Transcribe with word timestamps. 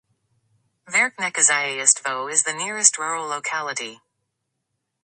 Verkhnekhozyaystvo 0.89 2.27
is 2.33 2.41
the 2.41 2.53
nearest 2.55 2.97
rural 2.97 3.27
locality. 3.27 3.99